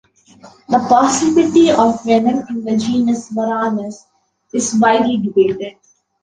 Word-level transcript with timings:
The 0.67 0.79
possibility 0.89 1.69
of 1.69 2.03
venom 2.03 2.47
in 2.49 2.65
the 2.65 2.75
genus 2.75 3.29
"Varanus" 3.29 4.03
is 4.51 4.73
widely 4.73 5.17
debated. 5.17 5.75